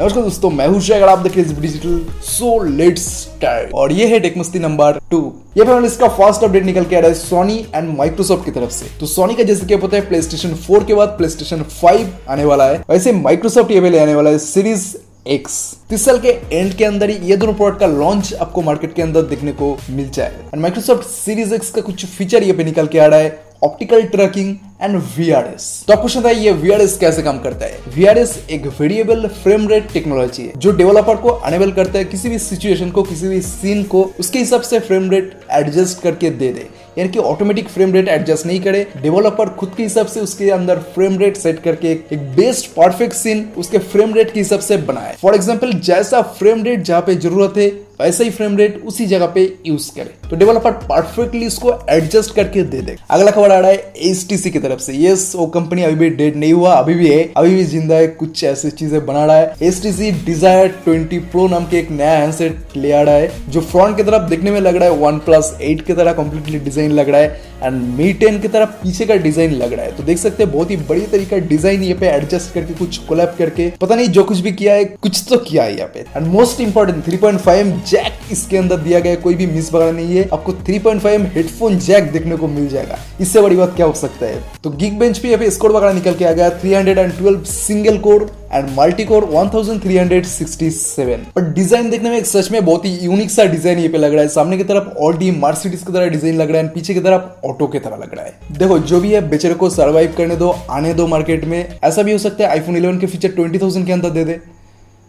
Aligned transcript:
नमस्कार 0.00 0.22
दोस्तों, 0.24 0.48
मैं 0.50 0.66
हूँ 0.68 0.80
अगर 0.86 1.08
आप 1.08 1.18
देख 1.18 1.36
रहे 1.36 1.44
हैं 1.44 1.60
डिजिटल 1.60 2.20
सो 2.22 2.48
लेट्स 2.64 3.02
स्टार्ट 3.10 3.72
और 3.74 3.92
ये 3.92 4.06
है 4.06 4.18
टेकमस्ती 4.20 4.58
नंबर 4.58 4.98
टू 5.10 5.20
ये 5.56 5.64
फिर 5.64 5.84
इसका 5.84 6.08
फ़र्स्ट 6.08 6.44
अपडेट 6.44 6.64
निकल 6.64 6.84
के 6.84 6.96
आ 6.96 6.98
रहा 6.98 7.08
है 7.08 7.14
सोनी 7.14 7.56
एंड 7.74 7.88
माइक्रोसॉफ्ट 7.98 8.44
की 8.44 8.50
तरफ़ 8.50 8.70
से। 8.70 8.86
तो 9.00 9.06
सोनी 9.06 9.34
का 9.34 9.42
जैसे 9.42 9.66
क्या 9.66 9.78
पता 9.78 9.96
है 9.96 10.08
प्ले 10.08 10.20
स्टेशन 10.22 10.54
फोर 10.66 10.84
के 10.84 10.94
बाद 10.94 11.14
प्ले 11.18 11.28
स्टेशन 11.28 11.62
फाइव 11.72 12.12
आने 12.28 12.44
वाला 12.44 12.64
है। 12.64 12.82
वैसे 12.90 13.12
माइक्रोसॉफ्ट 13.14 13.70
ये 13.70 13.80
पहले 13.80 13.98
आने 13.98 14.14
वाला 14.14 14.30
है 14.30 14.38
सीरीज़ 14.38 14.86
एक्स 15.28 15.56
इस 15.92 16.04
साल 16.04 16.18
के 16.20 16.36
एंड 16.52 16.74
के 16.74 16.84
अंदर 16.84 17.10
ही 17.10 17.16
ये 17.30 17.36
दोनों 17.36 17.54
प्रोडक्ट 17.54 17.80
का 17.80 17.86
लॉन्च 17.86 18.34
आपको 18.34 18.62
मार्केट 18.62 18.94
के 18.94 19.02
अंदर 19.02 19.22
देखने 19.24 19.52
को 19.52 19.76
मिल 19.90 20.10
जाएगा। 20.10 20.44
एंड 20.44 20.62
माइक्रोसॉफ्ट 20.62 21.08
सीरीज़ 21.08 21.54
एक्स 21.54 21.70
का 21.70 21.80
कुछ 21.80 22.06
फीचर 22.08 22.42
ये 22.42 22.52
पे 22.52 22.64
निकल 22.64 22.86
के 22.86 22.98
आ 22.98 23.06
रहा 23.06 23.20
है। 23.20 23.45
ऑप्टिकल 23.62 24.02
ट्रैकिंग 24.06 24.54
एंड 24.82 24.96
वीआरएस 25.16 25.84
तो 25.86 25.92
आप 25.92 26.00
पूछना 26.02 26.22
था 26.22 26.30
ये 26.30 26.52
वीआरएस 26.54 26.96
कैसे 26.98 27.22
काम 27.22 27.38
करता 27.40 27.66
है? 27.66 27.78
वीआरएस 27.94 28.38
एक 28.50 28.66
वेरिएबल 28.80 29.26
फ्रेम 29.42 29.68
रेट 29.68 29.92
टेक्नोलॉजी 29.92 30.42
है, 30.42 30.52
जो 30.56 30.70
डेवलपर 30.72 31.16
को 31.16 31.28
अनेबल 31.28 31.72
करता 31.72 31.98
है 31.98 32.04
किसी 32.04 32.28
भी 32.28 32.38
सिचुएशन 32.38 32.90
को, 32.90 33.02
किसी 33.02 33.28
भी 33.28 33.40
सीन 33.42 33.82
को, 33.84 34.02
उसके 34.20 34.38
हिसाब 34.38 34.62
से 34.62 34.80
फ्रेम 34.80 35.10
रेट 35.10 35.38
एडजस्ट 35.52 36.02
करके 36.02 36.30
दे 36.32 36.52
दे। 36.52 36.68
यानी 36.98 37.10
कि 37.10 37.18
ऑटोमेटिक 37.18 37.68
फ्रेम 37.68 37.92
रेट 37.92 38.08
एडजस्ट 38.08 38.46
नहीं 38.46 38.60
करे 38.60 38.86
डेवलपर 38.96 39.48
खुद 39.50 39.72
के 39.76 39.82
हिसाब 39.82 40.06
से 40.06 40.20
उसके 40.20 40.50
अंदर 40.50 40.78
फ्रेम 40.94 41.18
रेट 41.18 41.36
सेट 41.36 41.62
करके 41.62 41.90
एक 41.90 42.18
बेस्ट 42.36 42.70
परफेक्ट 42.74 43.14
सीन 43.14 43.44
उसके 43.56 43.78
फ्रेम 43.78 44.14
रेट 44.14 44.32
के 44.32 44.40
हिसाब 44.40 44.60
से 44.60 44.76
बनाए। 44.86 45.16
फॉर 45.22 45.34
एग्ज़ाम्पल 45.34 45.72
जैसा 45.80 46.22
फ्रेम 46.38 46.62
रेट 46.64 46.82
जहाँ 46.82 47.00
पे 47.00 47.14
ज़रूरत 47.16 47.56
है 47.56 47.68
वैसा 48.00 48.24
ही 48.24 48.30
फ्रेम 48.30 48.56
रेट 48.56 48.82
उसी 48.86 49.06
जगह 49.06 49.26
पे 49.34 49.42
यूज़ 49.66 49.90
करे। 49.94 50.28
तो 50.30 50.36
डेवलपर 50.36 50.72
परफेक्टली 50.82 51.46
इसको 51.46 51.72
एडजस्ट 51.90 52.34
करके 52.34 52.62
दे 52.64 52.80
दे 52.80 52.96
अगला 53.10 53.30
खबर 53.30 53.52
आ 53.52 53.58
रहा 53.58 53.70
है 53.70 53.92
एच 54.02 54.26
की 54.44 54.58
तरफ़ 54.58 54.80
से। 54.80 54.94
यस 54.98 55.32
वो 55.36 55.46
कंपनी 55.48 55.82
अभी 55.82 55.94
भी 55.96 56.10
डेड 56.12 56.36
नहीं 56.36 56.52
हुआ, 56.52 56.72
अभी 56.72 56.94
भी 56.94 57.08
है, 57.08 57.22
अभी 57.36 57.54
भी 57.54 57.64
ज़िंदा 57.64 57.94
है, 57.94 58.06
कुछ 58.08 58.44
ऐसी 58.44 58.70
चीज़ें 58.72 59.04
बना 59.06 59.24
रहा 59.24 59.36
है। 59.36 59.54
एच 59.62 59.82
डिज़ायर 60.24 60.68
ट्वेंटी 60.84 61.18
प्रो 61.26 61.46
नाम 61.48 61.66
के 61.66 61.78
एक 61.78 61.90
नया 61.90 62.12
हैंडसेट 62.12 62.76
ले 62.76 62.92
आ 62.92 63.02
रहा 63.02 63.14
है, 63.14 63.30
जो 63.48 63.60
फ्रंट 63.62 63.96
की 63.96 64.02
तरफ़ 64.02 64.28
देखने 64.30 64.50
में 64.50 64.60
लग 64.60 64.76
रहा 64.76 64.88
है 64.88 64.96
वन 64.98 65.18
प्लस 65.20 65.56
एट 65.62 65.84
की 65.86 65.92
तरह 65.92 66.12
कंप्लीटली 66.14 66.58
डिज़ाइन 66.60 66.92
लग 66.92 67.08
रहा 67.08 67.20
है 67.20 67.44
एंड 67.56 67.82
मी 67.98 68.12
टेन 68.14 68.38
की 68.40 68.48
तरह 68.48 68.64
पीछे 68.82 69.04
का 69.06 69.14
डिज़ाइन 69.16 69.52
लग 69.52 69.72
रहा 69.72 69.84
है। 69.84 69.96
तो 69.96 70.02
देख 70.02 70.18
सकते 70.18 70.42
हैं, 70.42 70.52
बहुत 70.52 70.70
ही 70.70 70.76
बड़ी 70.78 71.00
तरीका 71.02 71.36
डिज़ाइन 71.48 71.82
ये 71.82 71.94
पे 71.94 72.06
एडजस्ट 72.08 72.52
करके 72.54 72.74
कुछ 72.74 72.96
कोलैप 73.06 73.34
करके, 73.38 73.70
पता 73.80 73.94
नहीं 73.94 74.08
जो 74.08 74.24
कुछ 74.24 74.40
भी 74.40 74.52
किया 74.52 74.74
है, 74.74 74.84
कुछ 74.84 75.24
तो 75.28 75.36
किया 75.40 75.62
है 75.64 75.76
यहाँ 75.76 75.90
पे। 75.94 76.00
And 76.16 76.26
most 76.28 76.60
important 76.60 77.04
three 77.04 77.16
point 77.16 77.40
five 77.40 77.80
jack 77.86 78.32
इसके 78.32 78.56
अंदर 78.56 78.76
दिया 78.78 79.00
गया 79.00 79.14
कोई 79.16 79.34
भी 79.34 79.46
मिस 79.46 79.72
वगैरह 79.74 79.92
नहीं 79.92 80.16
है। 80.16 80.28
आपको 80.32 80.52
three 80.54 80.78
point 80.78 81.00
five 81.02 81.24
headphone 81.34 81.78
jack 81.78 82.10
देखने 82.12 82.36
को 82.36 82.46
मिल 82.48 82.68
जाएगा। 82.68 82.98
इससे 83.20 83.40
बड़ी 83.40 83.56
बात 83.56 83.74
क्या 83.76 83.86
हो 83.86 83.92
सकता 83.94 84.26
है? 84.26 84.42
तो 84.64 84.70
गिग 84.72 84.98
बेंच 84.98 85.18
पे 85.18 85.36
पे 85.36 85.50
स्कोर 85.50 85.72
वगैरह 85.72 85.92
निकल 85.92 86.14
के 86.14 86.24
आ 86.24 86.32
गया। 86.32 86.50
Three 86.52 86.72
hundred 86.74 86.98
and 86.98 87.12
twelve 87.18 87.44
single 87.44 87.98
core 87.98 88.30
and 88.52 88.68
multi 88.78 89.04
core 89.04 89.24
1367 89.26 91.24
पर 91.34 91.52
डिज़ाइन 91.52 91.90
देखने 91.90 92.10
में 92.10 92.22
सच 92.24 92.50
में 92.50 92.64
बहुत 92.64 92.84
ही 92.84 92.90
यूनिक 92.98 93.30
सा 93.30 93.44
डिज़ाइन 93.46 93.78
ये 93.78 93.88
पे 93.88 93.98
लग 93.98 94.12
रहा 94.12 94.22
है। 94.22 94.28
सामने 94.28 94.56
की 94.56 94.64
तरफ़ 94.64 94.88
ऑडी 95.00 95.30
मार्सिडीज 95.30 95.82
की 95.82 95.92
तरह 95.92 96.08
डिज़ाइन 96.08 96.36
लग 96.36 96.50
रहा 96.50 96.62
है। 96.62 96.68
पीछे 96.68 96.94
की 96.94 97.00
तरफ़ 97.00 97.46
ऑटो 97.46 97.66
की 97.66 97.78
तरह 97.78 97.96
लग 97.96 98.14
रहा 98.14 98.24
है। 98.24 98.58
देखो, 98.58 98.78
जो 98.78 99.00
भी 99.00 99.12
है, 99.12 99.20
बेचारे 99.28 99.54
को 99.54 99.70
सर्वाइव 99.70 100.14
करने 100.18 100.36
दो, 100.36 100.54
आने 100.70 100.94
दो 100.94 101.06
मार्केट 101.06 101.44
में। 101.44 101.78
ऐसा 101.84 102.02
भी 102.02 102.12
हो 102.12 102.18
सकता 102.18 102.44
है 102.44 102.50
आईफोन 102.50 102.76
11 102.76 103.00
के 103.00 103.06
फीचर 103.06 103.28
20000 103.32 103.86
के 103.86 103.92
अंदर 103.92 104.10
दे 104.10 104.24
दे। 104.24 104.40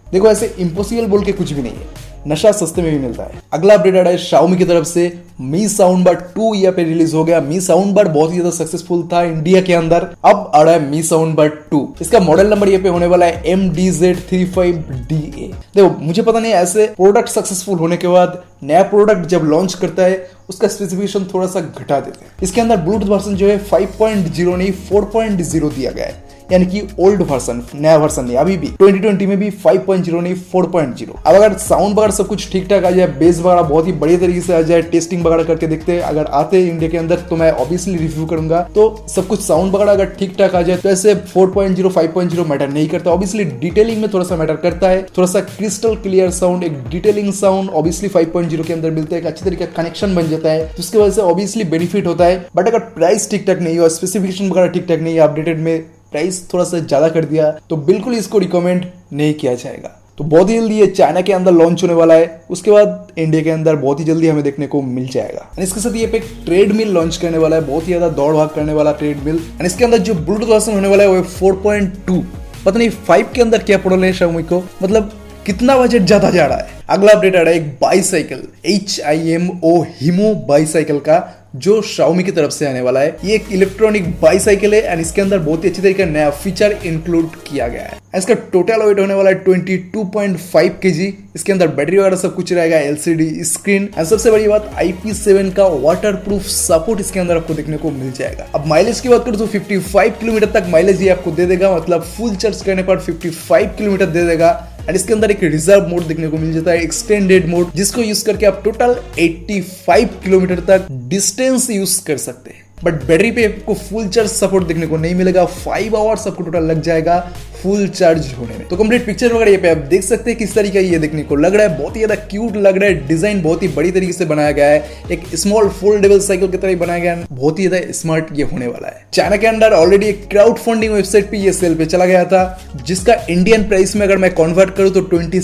देखो, 0.08 0.28
ऐसे 0.28 0.56
इम्पॉसिबल 0.60 1.06
बोल 1.08 1.24
के 1.24 1.32
कुछ 1.32 1.52
भी 1.52 1.62
नहीं 1.62 1.74
है। 1.74 2.07
नशा 2.28 2.52
सस्ते 2.54 2.82
में 2.82 2.92
भी 2.92 2.98
मिलता 3.00 3.24
है। 3.24 3.42
अगला 3.54 3.74
अपडेट 3.74 3.96
आ 3.96 4.02
रहा 4.02 4.12
है 4.12 4.56
की 4.58 4.66
तरफ़ 4.66 4.86
से। 4.86 5.12
Mi 5.42 5.68
sound 5.70 6.06
bar 6.06 6.16
two 6.36 6.54
year 6.56 6.72
पे 6.72 6.84
रिलीज़ 6.84 7.16
हो 7.16 7.24
गया। 7.24 7.40
मी 7.42 7.60
साउंड 7.62 7.94
बार 7.96 8.08
बहुत 8.08 8.32
ही 8.32 8.36
ज़्यादा 8.36 8.56
सक्सेसफुल 8.56 9.04
था 9.14 9.22
इंडिया 9.24 9.62
के 9.62 9.74
अंदर। 9.74 10.08
अब 10.26 10.52
आ 10.56 10.62
रहा 10.62 10.74
है 10.74 10.90
मी 10.90 11.02
साउंड 11.04 11.36
बार 11.36 11.48
टू 11.72 11.88
इसका 12.02 12.20
मॉडल 12.20 12.50
नंबर 12.50 12.70
ये 12.70 12.78
पे 12.78 12.90
होने 12.90 13.06
वाला 13.06 13.26
है 13.26 13.42
M 13.48 13.70
D 13.70 13.90
Z 13.92 14.18
three 14.30 14.44
five 14.48 14.84
D 15.10 15.22
A 15.38 15.52
देखो, 15.76 15.90
मुझे 16.00 16.22
पता 16.22 16.40
नहीं 16.40 16.54
ऐसे 16.54 16.86
प्रोडक्ट 16.88 17.30
सक्सेसफुल 17.30 17.78
होने 17.80 17.98
के 17.98 18.08
बाद 18.08 18.42
नया 18.64 18.84
प्रोडक्ट 18.86 19.28
जब 19.28 19.44
लॉन्च 19.46 19.74
करता 19.74 20.04
है 20.04 20.30
उसका 20.50 20.68
स्पेसिफिकेशन 20.68 21.28
थोड़ा 21.34 21.48
सा 21.48 21.60
घटा 21.60 22.00
देते 22.00 22.26
हैं। 22.26 22.32
इसके 22.44 22.62
अंदर 22.62 22.78
ब्लूटूथ 22.78 23.08
वर्सन 23.08 23.36
जो 23.36 23.48
है 23.48 23.58
5.0 23.70 24.56
नहीं 24.58 24.72
4.0 24.86 25.76
दिया 25.76 25.92
गया 25.92 26.06
है। 26.06 26.26
यानी 26.52 26.66
कि 26.66 26.82
ओल्ड 27.00 27.22
वर्सन 27.22 27.62
नया 27.76 27.96
वर्सन 27.98 28.26
नहीं, 28.26 28.36
अभी 28.38 28.56
भी। 28.58 28.68
2020 28.82 29.26
में 29.28 29.38
भी 29.40 29.50
5.0 29.64 30.22
नहीं 30.22 30.36
4.0 30.52 31.16
अब 31.18 31.36
अगर 31.36 31.58
साउंड 31.58 31.98
वगैरह 31.98 32.12
सब 32.12 32.28
कुछ 32.28 32.52
ठीक 32.52 32.68
ठाक 32.70 32.86
आ 32.86 32.92
जाए 32.92 33.08
बेस 33.18 33.40
वगैरह 33.40 33.62
बहुत 33.62 33.88
ही 33.88 33.92
बढ़िया 33.94 34.20
तरीके 34.20 34.42
से 34.42 34.54
आ 34.54 34.62
जाए 34.62 34.82
टेस्टिंग 34.84 35.26
वगैरह 35.26 35.44
करके 35.44 35.68
देखते 35.68 35.92
हैं, 35.92 36.02
अगर 36.02 36.26
आते 36.26 36.62
हैं 36.62 36.72
इंडिया 36.72 36.90
के 36.90 36.98
अंदर 36.98 37.20
तो 37.30 37.36
मैं 37.36 37.52
ऑब्वियसली 37.54 37.98
रिव्यू 37.98 38.26
करूँगा। 38.26 38.62
तो 38.76 39.06
सब 39.10 39.28
कुछ 39.28 39.42
साउंड 39.42 39.74
वगैरह 39.74 39.92
अगर 39.92 40.06
ठीक 40.20 40.38
ठाक 40.40 40.56
आ 40.56 40.62
जाए 40.62 40.78
तो 40.78 40.90
ऐसे 40.90 41.16
4.0 41.28 41.90
5.0 41.90 42.46
मैटर 42.50 42.70
नहीं 42.70 42.88
करता। 42.90 43.12
ऑब्वियसली 43.12 43.44
डिटेलिंग 43.60 44.02
में 44.02 44.10
थोड़ा 44.14 44.26
सा 44.26 44.36
मैटर 44.36 44.56
करता 44.58 44.90
है। 44.90 45.04
थोड़ा 45.18 45.28
सा 45.28 45.40
क्रिस्टल 45.42 45.96
क्लियर 45.98 46.32
साउंड 46.32 46.64
एक 46.64 46.82
डिटेलिंग 46.90 47.32
साउंड 47.34 47.70
ऑब्वियसली 47.72 48.10
5.0 48.10 48.66
के 48.68 48.74
अंदर 48.74 48.92
मिलता 48.92 49.16
है। 49.16 49.22
एक 49.22 49.28
अच्छी 49.28 49.46
तरीके 49.46 49.66
का 49.66 49.82
कनेक्शन 49.82 50.16
बन 50.16 50.30
जाता 50.38 50.52
है 50.52 50.66
तो 50.66 50.80
उसकी 50.80 50.98
वजह 50.98 51.12
से 51.12 51.22
ऑब्वियसली 51.24 51.64
बेनिफिट 51.68 52.08
होता 52.08 52.26
है। 52.26 52.46
बट 52.56 52.68
अगर 52.68 52.80
प्राइस 52.96 53.30
ठीक 53.32 53.48
ठाक 53.48 53.60
नहीं 53.60 53.78
हुआ 53.78 53.88
स्पेसिफिकेशन 53.90 54.50
वगैरह 54.50 54.68
ठीक 54.70 54.88
ठाक 54.88 55.00
नहीं 55.00 55.14
है 55.14 55.22
अपडेटेड 55.22 55.60
में 55.60 55.80
प्राइस 56.12 56.42
थोड़ा 56.52 56.64
सा 56.64 56.80
ज़्यादा 56.80 57.08
कर 57.10 57.26
दिया 57.26 57.52
तो 57.70 57.78
बिल्कुल 57.86 58.14
इसको 58.16 58.40
रिकमेंड 58.40 58.86
नहीं 59.14 59.34
किया 59.36 59.54
जाएगा। 59.56 59.98
तो 60.18 60.24
बहुत 60.24 60.50
ही 60.50 60.56
जल्दी 60.56 60.76
ये 60.76 60.86
चाइना 60.88 61.22
के 61.22 61.34
अंदर 61.34 61.52
लॉन्च 61.52 61.82
होने 61.84 61.94
वाला 61.94 62.14
है। 62.14 62.30
उसके 62.50 62.72
बाद 62.72 63.12
इंडिया 63.18 63.42
के 63.44 63.50
अंदर 63.50 63.76
बहुत 63.76 64.00
ही 64.00 64.06
जल्दी 64.06 64.28
हमें 64.28 64.44
देखने 64.44 64.68
को 64.68 64.82
मिल 64.84 65.08
जाएगा। 65.10 65.46
इसके 65.60 65.80
साथ 65.80 65.96
ये 65.96 66.08
पे 66.08 66.20
ट्रेड 66.46 66.72
मिल 66.74 66.92
लॉन्च 66.94 67.18
करने 67.18 67.38
वाला 67.38 67.56
है। 67.56 67.66
बहुत 67.66 67.84
ही 67.84 67.88
ज़्यादा 67.88 68.10
दौड़ 68.16 68.34
भाग 68.36 68.50
करने 68.56 68.74
वाला 68.74 68.92
ट्रेड 68.94 69.24
मिल 69.26 69.36
एंड 69.36 69.66
इसके 69.66 69.86
अंदर 69.86 69.98
जो 70.00 70.14
ब्लूटूथ 70.16 70.48
वर्सन 70.48 70.74
होने 70.74 70.88
वाला 70.88 71.04
है, 71.04 71.10
वो 71.10 71.22
फोर 71.22 71.62
पॉइंट 71.64 71.94
टू 72.08 72.24
पता 72.66 72.78
नहीं 72.78 72.90
फाइव 72.90 73.30
के 73.36 73.42
अंदर 73.42 73.64
क्या 73.64 73.78
पड़ो 73.78 73.98
है 73.98 74.12
शामी 74.14 74.44
को। 74.44 74.64
मतलब 74.84 75.12
कितना 75.48 75.78
बजट 75.78 76.02
ज़्यादा 76.02 76.30
जा 76.30 76.46
रहा 76.46 76.58
है? 76.58 76.76
अगला 76.90 77.12
अपडेट 77.12 77.36
आ 77.36 77.42
रहा 77.42 77.54
है 77.54 77.60
एक 77.60 77.68
bicycle 77.82 78.42
H 78.66 79.00
I 79.06 79.30
M 79.32 79.50
O 79.64 79.82
Himo 79.92 80.34
bicycle 80.48 81.00
का, 81.00 81.18
जो 81.58 81.82
शाओमी 81.84 82.24
की 82.24 82.32
तरफ़ 82.32 82.52
से 82.52 82.66
आने 82.68 82.82
वाला 82.82 83.00
है। 83.00 83.16
ये 83.26 83.36
एक 83.36 83.46
इलेक्ट्रॉनिक 83.54 84.10
बाईसाइकिल 84.22 84.74
है 84.74 84.82
एंड 84.82 85.02
इसके 85.02 85.22
अंदर 85.22 85.40
बहुत 85.40 85.64
ही 85.64 85.70
अच्छी 85.70 85.82
तरीके 85.82 86.06
नया 86.06 86.30
फीचर 86.34 86.78
इंक्लूड 86.86 87.36
किया 87.48 87.68
गया 87.68 87.84
है। 87.84 88.00
इसका 88.16 88.34
टोटल 88.54 88.84
वेट 88.84 89.00
होने 89.00 89.14
वाला 89.14 89.30
है 89.30 89.44
22.5 89.46 90.80
केजी 90.82 91.14
इसके 91.36 91.52
अंदर 91.52 91.68
बैटरी 91.70 91.98
वगैरह 91.98 92.16
सब 92.18 92.36
कुछ 92.36 92.54
रहेगा 92.54 92.78
एलसीडी 92.80 93.44
स्क्रीन 93.46 93.90
एंड 93.98 94.06
सबसे 94.06 94.32
बड़ी 94.32 94.48
बात 94.48 94.72
IP7 94.84 95.54
का 95.56 95.66
वाटर 95.82 96.16
प्रूफ 96.24 96.48
सपोर्ट 96.50 97.00
इसके 97.00 97.20
अंदर 97.20 97.38
आपको 97.38 97.54
देखने 97.54 97.78
को 97.78 97.92
मिल 97.94 98.12
जाएगा। 98.12 98.48
अब 98.56 98.66
माइलेज 98.68 99.00
की 99.00 99.10
बात 99.10 99.26
करूँ 99.26 99.38
तो 99.38 99.48
55 99.50 100.20
किलोमीटर 100.20 100.52
तक 100.52 100.68
माइलेज 100.70 101.02
ये 101.02 101.10
आपको 101.10 101.32
दे 101.32 101.46
देगा। 101.46 101.76
मतलब 101.76 102.04
फुल 102.18 102.36
चार्ज 102.36 102.62
करने 102.62 102.84
पर 102.84 103.00
55 103.02 103.78
किलोमीटर 103.78 104.06
दे 104.08 104.26
देगा। 104.26 104.52
एंड 104.88 104.96
इसके 104.96 105.14
अंदर 105.14 105.32
एक 105.32 105.44
रिज़र्व 105.44 105.88
मोड 105.88 106.04
देखने 106.08 106.28
को 106.28 106.38
मिल 106.38 106.54
जाता 106.54 106.72
है 106.72 106.84
एक्सटेंडेड 106.84 107.48
मोड 107.50 107.72
जिसको 107.76 108.02
यूज़ 108.02 108.24
करके 108.26 108.46
आप 108.46 108.62
टोटल 108.66 108.96
85 109.20 110.22
किलोमीटर 110.24 110.60
तक 110.68 110.88
डिस्टेंस 111.10 111.70
यूज़ 111.70 112.02
कर 112.06 112.18
सकते 112.18 112.52
हैं। 112.52 112.66
बट 112.84 113.04
बैटरी 113.04 113.32
पे 113.32 113.46
आपको 113.46 113.74
फुल 113.74 114.08
चार्ज 114.08 114.30
सपोर्ट 114.30 114.68
देखने 114.68 114.88
को 114.88 114.98
नहीं 114.98 115.16
मिलेगा 115.16 115.46
फाइव 115.46 115.96
आवर्स 115.98 116.28
आपको 116.28 116.44
टोटल 116.44 116.64
लग 116.64 116.82
जाएगा। 116.82 117.16
फुल 117.58 117.88
चार्ज 117.90 118.32
होने 118.34 118.58
में। 118.58 118.68
तो 118.68 118.76
कंप्लीट 118.78 119.06
पिक्चर 119.06 119.34
वगैरह 119.34 119.52
ये 119.52 119.58
पे 119.58 119.70
आप 119.70 119.78
देख 119.90 120.04
सकते 120.04 120.32
हैं 120.32 120.38
किस 120.40 120.56
तरीके 120.56 120.82
ये 120.82 121.00
देखने 121.00 121.24
को 121.24 121.36
लग 121.38 121.56
रहा 121.56 121.68
है। 121.68 121.78
बहुत 121.78 121.96
ही 121.96 122.00
ज़्यादा 122.00 122.16
क्यूट 122.28 122.58
लग 122.58 122.78
रहा 122.78 122.90
है। 122.90 123.08
डिज़ाइन 123.08 123.42
बहुत 123.42 123.64
ही 123.64 123.68
बड़ी 123.70 123.92
तरीके 123.92 124.14
से 124.14 124.26
बनाया 124.26 124.52
गया 124.52 124.68
है। 124.68 124.84
एक 125.12 125.24
स्मॉल 125.36 125.70
फोल्डेबल 125.72 126.20
साइकिल 126.22 126.48
की 126.48 126.58
तरह 126.58 126.76
बनाया 126.78 127.00
गया 127.00 127.14
है। 127.14 127.26
बहुत 127.32 127.60
ही 127.60 127.68
ज़्यादा 127.68 127.92
स्मार्ट 127.94 128.28
ये 128.34 128.44
होने 128.46 128.68
वाला 128.68 128.88
है। 128.88 129.06
चाइना 129.14 129.36
के 129.36 129.48
अंदर 129.48 129.74
ऑलरेडी 129.74 130.06
एक 130.06 130.28
क्राउड 130.30 130.58
फंडिंग 130.58 130.94
वेबसाइट 130.94 131.30
पे 131.32 131.38
ये 131.38 131.54
सेल 131.54 131.76
पे 131.76 131.86
चला 131.88 132.06
गया 132.06 132.24
था, 132.26 132.44
जिसका 132.78 133.14
इंडियन 133.30 133.68
प्राइस 133.68 133.96
में 133.96 134.06
अगर 134.06 134.18
मैं 134.18 134.34
कन्वर्ट 134.36 134.76
करूँ 134.76 134.92
तो 134.92 135.02
ट्वेंटी 135.04 135.40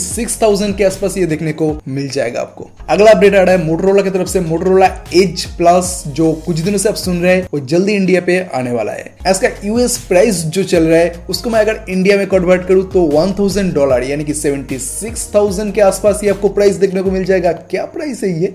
के 0.73 0.83
आसपास 0.83 1.17
ये 1.17 1.25
देखने 1.25 1.53
को 1.53 1.71
मिल 1.89 2.09
जाएगा 2.09 2.41
आपको। 2.41 2.69
अगला 2.89 3.11
अपडेट 3.11 3.35
आ 3.35 3.41
रहा 3.41 3.55
है 3.55 3.65
मोटरोला 3.65 4.01
की 4.01 4.09
तरफ़ 4.09 4.27
से। 4.27 4.39
मोटरोला 4.41 4.85
एज 5.15 5.45
प्लस 5.57 6.03
जो 6.09 6.31
कुछ 6.45 6.59
दिनों 6.59 6.77
से 6.77 6.89
आप 6.89 6.95
सुन 6.95 7.21
रहे 7.21 7.35
हैं, 7.35 7.47
वो 7.53 7.59
जल्दी 7.61 7.93
इंडिया 7.93 8.21
पे 8.21 8.39
आने 8.53 8.71
वाला 8.71 8.91
है। 8.91 9.05
इसका 9.29 9.49
यूएस 9.63 9.97
प्राइस 10.07 10.43
जो 10.45 10.63
चल 10.65 10.83
रहा 10.83 10.99
है, 10.99 11.25
उसको 11.29 11.49
मैं 11.49 11.59
अगर 11.59 11.79
इंडिया 12.03 12.17
में 12.17 12.27
कन्वर्ट 12.27 12.67
करूँ 12.67 12.83
तो 12.91 13.01
1000 13.07 13.73
डॉलर 13.73 14.03
यानी 14.03 14.23
कि 14.23 14.33
76,000 14.33 15.71
के 15.71 15.81
आसपास 15.81 16.19
ही 16.23 16.29
आपको 16.29 16.49
प्राइस 16.49 16.75
देखने 16.75 17.01
को 17.01 17.11
मिल 17.11 17.23
जाएगा। 17.25 17.51
क्या 17.51 17.85
प्राइस 17.85 18.23
है 18.23 18.41
ये? 18.41 18.53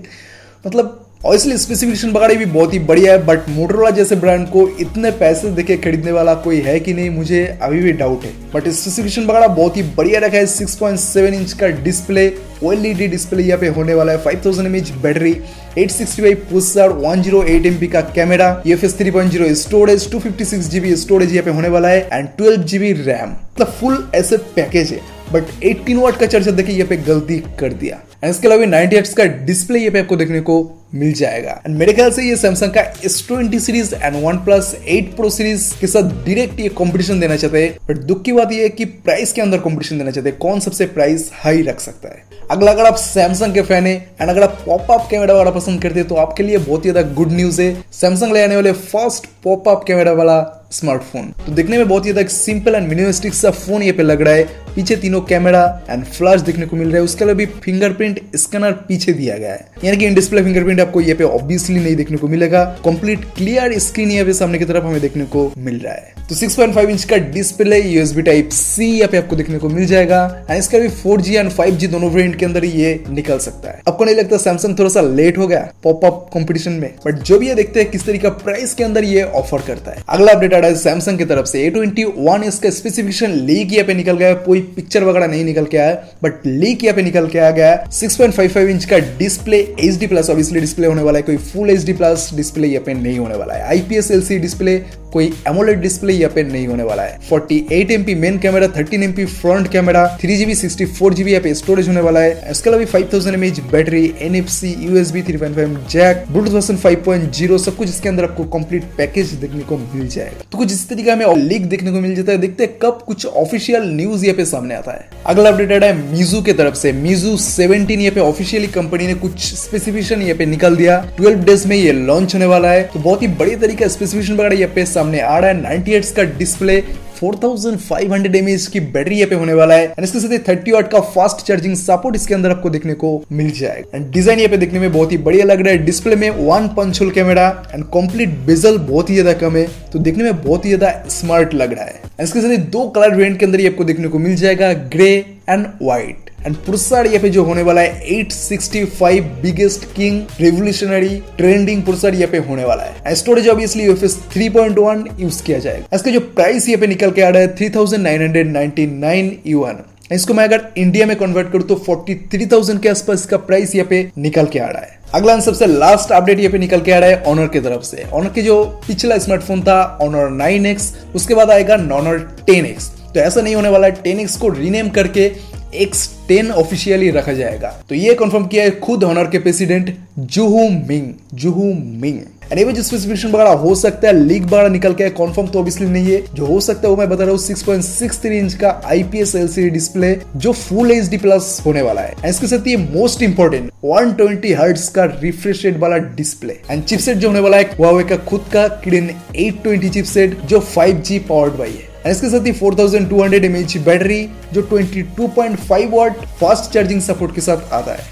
मतलब 0.67 1.08
और 1.21 1.35
इसलिए 1.35 1.57
स्पेसिफिकेशन 1.57 2.11
वगैरह 2.11 2.35
भी 2.35 2.45
बहुत 2.45 2.73
ही 2.73 2.77
बढ़िया 2.79 3.13
है 3.13 3.23
बट 3.25 3.47
मोटरोला 3.49 3.89
जैसे 3.89 4.15
ब्रांड 4.15 4.47
को 4.49 4.67
इतने 4.79 5.09
पैसे 5.13 5.49
देके 5.51 5.75
खरीदने 5.77 6.11
वाला 6.11 6.33
कोई 6.35 6.59
है 6.61 6.79
कि 6.79 6.93
नहीं, 6.93 7.09
मुझे 7.09 7.45
अभी 7.61 7.79
भी 7.81 7.91
डाउट 7.93 8.23
है। 8.23 8.31
बट 8.53 8.67
स्पेसिफिकेशन 8.69 9.25
वगैरह 9.25 9.47
बहुत 9.47 9.77
ही 9.77 9.83
बढ़िया 9.97 10.19
रखा 10.19 10.37
है 10.37 10.45
6.7 10.47 11.33
इंच 11.33 11.53
का 11.53 11.67
डिस्प्ले 11.83 12.31
ओएलईडी 12.63 13.07
डिस्प्ले 13.07 13.43
यहाँ 13.43 13.59
पे 13.59 13.67
होने 13.75 13.93
वाला 13.93 14.11
है 14.11 14.23
5000 14.23 14.45
थाउज़ेंड 14.45 15.01
बैटरी 15.01 15.33
865 15.77 16.35
प्रोसेसर 16.47 16.97
108 17.03 17.65
एमबी 17.65 17.87
का 17.87 18.01
camera 18.15 18.49
UFS 18.65 18.97
3.0 18.97 19.53
storage 19.57 20.09
256 20.11 20.69
GB 20.69 20.95
storage 20.95 21.33
यहाँ 21.33 21.45
पे 21.45 21.51
होने 21.51 21.69
वाला 21.69 21.89
है 21.89 22.07
एंड 22.13 22.27
12 22.41 22.63
जीबी 22.65 22.91
रैम 22.93 23.29
मतलब 23.29 23.75
फुल 23.79 24.03
ऐसे 24.15 24.37
पैकेज 24.55 24.91
है। 24.91 25.01
बट 25.33 25.49
18 25.63 25.97
वाट 25.97 26.17
का 26.19 26.25
चार्जर 26.25 26.51
देखिए 26.51 26.75
यहाँ 26.75 26.87
पे 26.89 26.97
गलती 27.05 27.37
कर 27.59 27.73
दिया। 27.75 28.01
एंड 28.23 28.29
इसके 28.29 28.47
अलावा 28.47 28.65
90 28.67 28.95
हर्ट्ज 28.95 29.13
का 29.13 29.23
डिस्प्ले 29.45 29.79
ये 29.79 29.89
पे 29.89 29.99
आपको 29.99 30.15
देखने 30.15 30.39
को 30.41 30.55
मिल 30.93 31.11
जाएगा। 31.13 31.51
एंड 31.65 31.75
मेरे 31.77 31.93
ख्याल 31.93 32.11
से 32.11 32.23
ये 32.23 32.35
सैमसंग 32.35 32.71
का 32.73 32.81
S 33.05 33.23
twenty 33.27 33.59
series 33.59 33.93
and 33.95 34.15
one 34.23 34.37
plus 34.45 34.73
eight 34.87 35.15
pro 35.15 35.29
series 35.29 35.73
के 35.81 35.87
साथ 35.87 36.09
डायरेक्ट 36.25 36.59
ये 36.59 36.69
कंपटीशन 36.77 37.19
देना 37.19 37.35
चाहते 37.35 37.63
हैं। 37.63 37.77
बट 37.89 37.97
दुख 38.03 38.23
की 38.23 38.33
बात 38.33 38.51
ये 38.51 38.63
है 38.63 38.69
कि 38.69 38.85
प्राइस 38.85 39.33
के 39.33 39.41
अंदर 39.41 39.57
कंपटीशन 39.59 39.97
देना 39.97 40.11
चाहते 40.11 40.29
हैं। 40.29 40.37
कौन 40.39 40.59
सबसे 40.59 40.85
प्राइस 40.87 41.29
हाई 41.33 41.61
रख 41.61 41.79
सकता 41.79 42.09
है? 42.09 42.23
अगला, 42.51 42.71
अगर 42.71 42.85
आप 42.85 42.95
सैमसंग 42.97 43.53
के 43.53 43.61
फ़ैन 43.61 43.87
है 43.87 43.95
एंड 44.21 44.29
अगर 44.29 44.43
आप 44.43 44.61
पॉप 44.65 44.91
अप 44.91 45.07
कैमरा 45.11 45.33
वाला 45.33 45.51
पसंद 45.51 45.81
करते 45.81 45.99
हैं 45.99 46.07
तो 46.07 46.15
आपके 46.17 46.43
लिए 46.43 46.57
बहुत 46.59 46.85
ही 46.85 46.91
ज़्यादा 46.91 47.11
गुड 47.13 47.31
न्यूज़ 47.31 47.61
है। 47.61 47.73
सैमसंग 47.93 48.33
ले 48.33 48.43
आने 48.43 48.55
वाले 48.55 48.71
फ़र्स्ट 48.73 49.27
पॉप 49.43 49.69
अप 49.69 49.83
कैमरा 49.87 50.11
वाला 50.13 50.41
स्मार्टफ़ोन 50.71 51.31
तो 51.45 51.51
देखने 51.51 51.77
में 51.77 51.87
बहुत 51.87 52.05
ही 52.05 52.11
ज़्यादा 52.11 52.29
सिंपल 52.29 52.75
एंड 52.75 52.87
मिनिमलिस्टिक 52.87 53.33
सा 53.33 53.51
फ़ोन 53.51 53.83
ये 53.83 53.91
पे 53.91 54.03
लग 54.03 54.21
रहा 54.21 54.33
है। 54.33 54.68
पीछे 54.79 54.95
तीनों 54.95 55.21
कैमरा 55.21 55.63
एंड 55.89 56.03
फ्लैश 56.05 56.41
देखने 56.41 56.65
को 56.65 56.75
मिल 56.75 56.87
रहा 56.87 56.97
है। 56.97 57.03
उसके 57.03 57.23
अलावा 57.23 57.37
भी 57.37 57.45
फिंगरप्रिंट 57.45 58.19
स्कैनर 58.35 58.71
पीछे 58.87 59.13
दिया 59.13 59.37
गया 59.37 59.53
है। 59.53 59.67
यानी 59.83 59.97
कि 59.97 60.05
इन 60.05 60.13
डिस्प्ले 60.13 60.43
फिंगरप्रिंट 60.43 60.79
आपको 60.79 61.01
ये 61.01 61.13
पे 61.13 61.23
ऑब्वियसली 61.23 61.79
नहीं 61.79 61.95
देखने 61.95 62.17
को 62.17 62.27
मिलेगा। 62.27 62.63
कंप्लीट 62.85 63.25
क्लियर 63.37 63.77
स्क्रीन 63.79 64.11
यहाँ 64.11 64.25
पे 64.25 64.33
सामने 64.33 64.59
की 64.59 64.65
तरफ़ 64.65 64.83
हमें 64.83 65.01
देखने 65.01 65.25
को 65.25 65.51
मिल 65.57 65.79
रहा 65.79 65.93
है। 65.93 66.17
तो 66.29 66.35
6.5 66.35 66.89
इंच 66.89 67.03
का 67.03 67.17
डिस्प्ले 67.17 67.79
यूएसबी 67.81 68.21
टाइप 68.21 68.49
सी 68.49 68.85
यहाँ 68.85 69.07
पे 69.07 69.17
आपको 69.17 69.35
देखने 69.35 69.57
को 69.57 69.69
मिल 69.69 69.85
जाएगा। 69.85 70.45
एंड 70.49 70.59
इसका 70.59 70.79
भी 70.79 70.89
4G 70.89 71.35
एंड 71.35 71.49
5G 71.51 71.87
दोनों 71.87 72.09
वेरिएंट 72.09 72.35
के 72.35 72.45
अंदर 72.45 72.65
ये 72.65 73.03
निकल 73.09 73.39
सकता 73.39 73.69
है। 73.69 73.81
आपको 73.87 74.05
नहीं 74.05 74.15
लगता 74.15 74.37
सैमसंग 74.37 74.77
थोड़ा 74.79 74.89
सा 74.89 75.01
लेट 75.01 75.37
हो 75.37 75.47
गया 75.47 75.71
पॉप 75.83 76.05
अप 76.05 76.29
कॉम्पिटिशन 76.33 76.71
में? 76.71 76.89
बट 77.05 77.21
जो 77.21 77.39
भी 77.39 77.47
ये 77.47 77.55
देखते 77.55 77.81
हैं, 77.81 77.89
किस 77.91 78.05
तरीके 78.05 78.29
प्राइस 78.29 78.73
के 78.73 78.83
अंदर 78.83 79.03
ये 79.03 79.23
ऑफ़र 79.23 79.61
करता 79.67 79.91
है। 79.91 80.03
अगला 80.09 80.31
अपडेट 80.31 80.53
आ 80.53 80.57
रहा 80.57 80.69
है 80.69 80.75
सैमसंग 80.75 81.17
की 81.17 81.25
तरफ़ 81.25 81.45
से। 81.45 81.63
ए 81.63 81.69
ट्वेंटी 81.69 82.03
वन 82.03 82.43
इसका 82.43 82.69
स्पेसिफिकेशन 82.69 83.31
लीक 83.45 83.73
यहाँ 83.73 83.85
पे 83.85 83.93
निकल 83.93 84.17
गया 84.17 84.33
कोई 84.33 84.61
पिक्चर 84.75 85.03
वगैरह 85.03 85.27
नहीं 85.27 85.43
निकल 85.45 85.65
के 85.65 85.77
आया 85.77 85.93
बट 86.23 86.45
लीक 86.45 86.83
यहाँ 86.83 86.95
पे 86.95 87.01
निकल 87.01 87.27
के 87.27 87.39
आ 87.39 87.49
गया 87.51 87.75
six 87.91 88.15
point 88.15 88.33
five 88.33 88.49
five 88.49 88.69
inch 88.69 88.85
का 88.85 88.97
display 89.19 89.57
H 89.79 89.97
D 89.99 90.07
plus 90.07 90.29
obviously 90.29 90.59
display 90.59 90.87
होने 90.87 91.01
वाला 91.01 91.19
है, 91.19 91.23
कोई 91.23 91.37
full 91.37 91.69
H 91.69 91.83
D 91.85 91.93
plus 91.93 92.29
display 92.35 92.67
यहाँ 92.67 92.83
पे 92.85 92.93
नहीं 92.93 93.17
होने 93.19 93.35
वाला 93.35 93.53
है। 93.53 93.63
आईपीएस 93.69 94.11
एलसी 94.11 94.37
डिस्प्ले 94.39 94.77
कोई 95.13 95.25
एमोलेड 95.47 95.81
डिस्प्ले 95.81 96.13
यहाँ 96.13 96.33
पे 96.35 96.43
नहीं 96.43 96.67
होने 96.67 96.83
वाला 96.83 97.03
है। 97.03 97.17
48 97.29 97.91
MP 97.91 98.15
main 98.15 98.37
camera 98.39 98.67
13 98.73 99.03
MP 99.03 99.25
front 99.25 99.67
camera 99.71 100.05
3GB 100.17 100.55
64GB 100.55 101.27
यहाँ 101.27 101.43
पे 101.43 101.53
स्टोरेज 101.53 101.87
होने 101.87 102.01
वाला 102.01 102.19
है। 102.19 102.51
इसके 102.51 102.69
अलावा 102.69 102.85
5000 102.91 103.37
mAh 103.37 103.59
battery 103.71 104.01
NFC 104.23 104.73
USB 104.89 105.23
3.5 105.27 105.77
jack 105.91 106.23
Bluetooth 106.29 106.53
version 106.53 106.77
5.0 106.77 107.57
सब 107.57 107.75
कुछ 107.75 107.89
इसके 107.89 108.09
अंदर 108.09 108.23
आपको 108.23 108.43
कंप्लीट 108.57 108.83
पैकेज 108.97 109.33
देखने 109.41 109.61
को 109.61 109.77
मिल 109.77 110.07
जाएगा। 110.07 110.47
तो 110.51 110.57
कुछ 110.57 110.71
इस 110.71 110.87
तरीके 110.89 111.11
हमें 111.11 111.35
लीक 111.39 111.65
देखने 111.69 111.91
को 111.91 111.99
मिल 111.99 112.15
जाता 112.15 112.31
है। 112.31 112.37
देखते 112.37 112.67
कब 112.81 113.03
कुछ 113.07 113.25
ऑफिशियल 113.25 113.83
न्यूज़ 113.91 114.25
यहाँ 114.25 114.37
पे 114.37 114.45
सामने 114.45 114.75
आता 114.75 114.91
है। 114.91 115.09
अगला 115.25 115.49
अपडेट 115.49 115.83
है 115.83 115.93
मीजू 116.11 116.41
के 116.41 116.53
तरफ़ 116.53 116.75
से। 116.75 116.91
मीजू 116.93 117.35
17 117.37 118.01
यहाँ 118.01 118.15
पे 118.15 118.19
ऑफिशियली 118.21 118.67
कंपनी 118.69 119.07
ने 119.07 119.13
कुछ 119.15 119.53
स्पेसिफिकेशन 119.55 120.21
यहाँ 120.21 120.37
पे 120.37 120.45
निकल 120.45 120.75
दिया। 120.75 120.97
12 121.19 121.43
डेज़ 121.45 121.67
में 121.67 121.75
ये 121.75 121.91
लॉन्च 121.91 122.33
होने 122.33 122.45
वाला 122.45 122.71
है। 122.71 122.83
तो 122.83 122.99
बहुत 122.99 123.21
ही 123.21 123.27
बड़ी 123.39 123.55
तरीके 123.55 123.89
स्पेसिफिकेशन 123.89 124.33
वगैरह 124.33 124.55
यहाँ 124.55 124.73
पे। 124.75 124.85
सामने 124.99 125.19
आ 125.21 125.37
रहा 125.37 125.49
है। 125.49 125.61
98 125.61 125.93
हर्ट्ज 125.93 126.11
का 126.11 126.23
डिस्प्ले 126.37 126.81
4500 127.15 128.35
एमएच 128.35 128.65
की 128.67 128.79
बैटरी 128.91 129.23
पे 129.25 129.35
होने 129.35 129.53
वाला 129.53 129.75
है। 129.75 129.93
इसके 129.99 130.19
साथ 130.19 130.31
ही 130.31 130.37
30 130.45 130.71
वाट 130.73 130.89
का 130.91 130.99
फास्ट 131.09 131.45
चार्जिंग 131.47 131.75
सपोर्ट 131.77 132.15
इसके 132.15 132.33
अंदर 132.33 132.51
आपको 132.51 132.69
देखने 132.69 132.93
को 132.95 133.11
मिल 133.33 133.49
जाएगा। 133.53 133.97
एंड 133.97 134.09
डिज़ाइन 134.11 134.39
यहाँ 134.39 134.51
पे 134.51 134.57
देखने 134.57 134.79
में 134.79 134.91
बहुत 134.91 135.11
ही 135.11 135.17
बढ़िया 135.19 135.45
लग 135.45 135.61
रहा 135.61 135.73
है। 135.73 135.85
डिस्प्ले 135.85 136.15
में 136.15 136.29
one 136.29 136.67
punch 136.77 137.01
hole 137.01 137.11
camera 137.11 137.47
and 137.73 137.83
complete 137.93 138.37
bezel 138.47 138.77
बहुत 138.79 139.09
ही 139.09 139.15
ज़्यादा 139.15 139.33
कम 139.39 139.57
है। 139.57 139.67
तो 139.93 139.99
देखने 139.99 140.23
में 140.23 140.41
बहुत 140.43 140.65
ही 140.65 140.69
ज़्यादा 140.69 141.09
स्मार्ट 141.09 141.53
लग 141.55 141.73
रहा 141.73 141.85
है। 141.85 142.01
इसके 142.21 142.41
साथ 142.41 142.49
ही 142.49 142.57
दो 142.57 142.87
कलर 142.89 143.15
वेरिएंट 143.15 143.39
के 143.39 143.45
अंदर 143.45 143.61
ये 143.61 143.69
आपको 143.69 143.83
देखने 143.83 144.07
को 144.07 144.19
मिल 144.19 144.35
जाएगा 144.37 144.73
ग्रे 144.95 145.13
एंड 145.49 145.67
व्हाइट 145.81 146.28
एंड 146.45 146.55
पुरस्कार 146.55 147.07
ये 147.07 147.17
पे 147.19 147.29
जो 147.29 147.43
होने 147.43 147.63
वाला 147.63 147.81
है 147.81 148.05
865 148.13 149.21
बिगेस्ट 149.41 149.83
किंग 149.95 150.21
रेवोल्यूशनरी 150.39 151.21
ट्रेंडिंग 151.37 151.83
पुरस्कार 151.83 152.15
ये 152.15 152.25
पे 152.25 152.37
होने 152.39 152.63
वाला 152.65 152.83
है। 152.83 153.15
स्टोरेज 153.15 153.47
ऑब्वियसली 153.49 153.83
यूएफएस 153.83 154.17
3.1 154.35 155.07
यूज़ 155.19 155.41
किया 155.43 155.59
जाएगा। 155.59 155.95
इसका 155.95 156.11
जो 156.11 156.19
प्राइस 156.19 156.69
ये 156.69 156.77
पे 156.77 156.87
निकल 156.87 157.11
के 157.11 157.21
आ 157.21 157.29
रहा 157.29 157.41
है 157.41 157.55
3999 157.55 159.31
यूएन 159.47 159.83
इसको 160.11 160.33
मैं 160.33 160.43
अगर 160.43 160.61
इंडिया 160.77 161.05
में 161.05 161.15
कन्वर्ट 161.17 161.51
करूँ 161.51 161.63
तो 161.63 161.75
43,000 161.79 162.81
के 162.83 162.89
आसपास 162.89 163.19
इसका 163.19 163.37
प्राइस 163.39 163.75
यहाँ 163.75 163.87
पे 163.89 164.09
निकल 164.17 164.45
के 164.45 164.59
आ 164.59 164.67
रहा 164.67 164.81
है। 164.81 164.97
अगला 165.13 165.39
सबसे 165.39 165.65
लास्ट 165.67 166.11
अपडेट 166.11 166.39
ये 166.39 166.47
पे 166.49 166.57
निकल 166.57 166.81
के 166.81 166.91
आ 166.91 166.97
रहा 166.99 167.09
है 167.09 167.23
ऑनर 167.27 167.47
की 167.47 167.59
तरफ़ 167.59 167.83
से। 167.83 168.05
ऑनर 168.13 168.29
के 168.29 168.41
जो 168.41 168.63
पिछला 168.87 169.17
स्मार्टफ़ोन 169.17 169.61
था 169.61 169.81
ऑनर 170.01 170.29
9X 170.37 170.91
उसके 171.15 171.35
बाद 171.35 171.51
आएगा 171.51 171.75
ऑनर 171.95 172.19
10X 172.49 172.89
तो 173.13 173.19
ऐसा 173.19 173.41
नहीं 173.41 173.55
होने 173.55 173.69
वाला 173.69 173.87
है 173.87 174.01
10X 174.03 174.35
को 174.37 174.49
रीनेम 174.49 174.89
करके 174.89 175.27
एक्स 175.75 176.09
टेन 176.27 176.51
ऑफिशियली 176.53 177.09
रखा 177.11 177.33
जाएगा। 177.33 177.69
तो 177.89 177.95
ये 177.95 178.13
कंफर्म 178.15 178.45
किया 178.47 178.63
है 178.63 178.79
खुद 178.79 179.03
ऑनर 179.03 179.27
के 179.27 179.39
प्रेसिडेंट 179.39 179.95
जुहू 180.19 180.67
मिंग 180.87 181.13
जुहू 181.35 181.73
मिंग 182.01 182.19
एंड 182.51 182.69
जो 182.69 182.83
स्पेसिफिकेशन 182.83 183.29
वगैरह 183.29 183.49
हो 183.63 183.73
सकता 183.75 184.07
है 184.07 184.13
लीक 184.17 184.43
वगैरह 184.43 184.69
निकल 184.69 184.93
के 184.93 185.09
कंफर्म 185.11 185.47
तो 185.47 185.59
ऑब्वियसली 185.59 185.87
नहीं 185.87 186.11
है। 186.13 186.21
जो 186.35 186.45
हो 186.45 186.59
सकता 186.59 186.81
है 186.81 186.89
वो 186.89 186.95
मैं 186.97 187.09
बता 187.09 187.23
रहा 187.23 187.31
हूँ 187.31 187.39
6.63 187.39 188.31
इंच 188.33 188.53
का 188.53 188.69
आईपीएस 188.85 189.35
एलसीडी 189.35 189.69
डिस्प्ले 189.69 190.15
जो 190.35 190.51
फुल 190.53 190.91
एच 190.91 191.15
प्लस 191.21 191.61
होने 191.65 191.81
वाला 191.81 192.01
है। 192.01 192.29
इसके 192.29 192.47
साथ 192.47 192.67
ये 192.67 192.77
मोस्ट 192.77 193.21
इंपोर्टेंट 193.23 193.71
120 193.85 194.55
हर्ट्ज 194.59 194.87
का 194.87 195.03
रिफ्रेश 195.21 195.65
रेट 195.65 195.77
वाला 195.79 195.97
डिस्प्ले 196.15 196.57
एंड 196.71 196.83
चिपसेट 196.83 197.17
जो 197.17 197.27
होने 197.27 197.39
वाला 197.39 197.57
है 197.57 197.69
हुआवे 197.77 198.03
का 198.03 198.17
खुद 198.25 198.45
का 198.53 198.67
किडन 198.83 199.09
820 199.37 199.89
चिपसेट 199.89 200.39
जो 200.43 200.59
5G 200.75 201.19
पावर्ड 201.29 201.53
बाई 201.53 201.71
है। 201.71 201.87
इसके 202.07 202.29
साथ 202.29 202.45
ही 202.45 202.51
4200 202.53 203.49
mAh 203.49 203.77
बैटरी 203.85 204.21
जो 204.53 204.61
22.5 204.69 205.89
वाट 205.91 206.25
फास्ट 206.39 206.71
चार्जिंग 206.73 207.01
सपोर्ट 207.01 207.35
के 207.35 207.41
साथ 207.41 207.73
आता 207.73 207.91
है। 207.91 208.07